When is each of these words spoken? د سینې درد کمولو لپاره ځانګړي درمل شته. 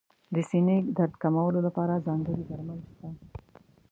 د 0.33 0.35
سینې 0.49 0.77
درد 0.97 1.13
کمولو 1.23 1.59
لپاره 1.67 2.03
ځانګړي 2.07 2.43
درمل 2.49 2.79
شته. 2.91 3.07